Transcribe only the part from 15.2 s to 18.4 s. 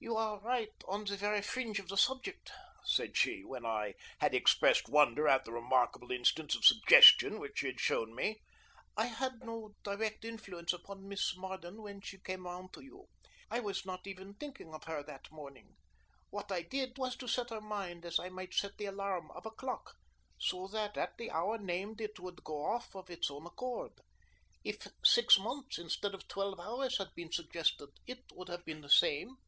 morning. What I did was to set her mind as I